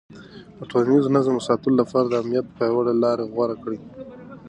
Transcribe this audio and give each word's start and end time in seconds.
ده 0.13 0.21
د 0.65 0.69
ټولنيز 0.71 1.05
نظم 1.15 1.35
ساتلو 1.47 1.73
لپاره 1.81 2.05
د 2.07 2.13
امنيت 2.21 2.45
پياوړې 2.55 2.93
لارې 3.03 3.25
غوره 3.33 3.55
کړې. 3.63 3.79